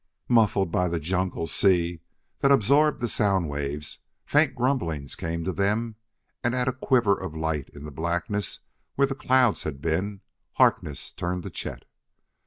[0.29, 2.01] Muffled by the jungle sea
[2.39, 5.95] that absorbed the sound waves, faint grumblings came to them,
[6.43, 8.61] and at a quiver of light in the blackness
[8.95, 10.21] where the clouds had been,
[10.53, 11.85] Harkness turned to Chet.